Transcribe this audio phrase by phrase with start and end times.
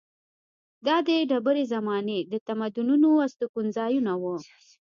[0.87, 4.35] دا د ډبرې زمانې د تمدنونو استوګنځایونه وو.